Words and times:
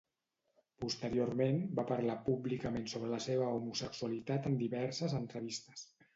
Posteriorment, 0.85 1.59
va 1.79 1.85
parlar 1.91 2.15
públicament 2.31 2.89
sobre 2.95 3.11
la 3.13 3.21
seva 3.27 3.51
homosexualitat 3.59 4.51
en 4.53 4.59
diverses 4.65 5.17
entrevistes. 5.23 5.87